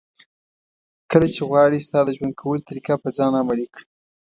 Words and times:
کله 1.11 1.27
چې 1.33 1.41
غواړي 1.49 1.79
ستا 1.87 1.99
د 2.05 2.09
ژوند 2.17 2.33
کولو 2.41 2.65
طریقه 2.69 2.93
په 3.03 3.09
ځان 3.17 3.31
عملي 3.41 3.67
کړي. 3.73 3.85